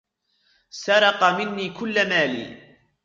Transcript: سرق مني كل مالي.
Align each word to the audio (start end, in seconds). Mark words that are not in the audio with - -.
سرق 0.69 1.23
مني 1.23 1.69
كل 1.69 2.09
مالي. 2.09 2.75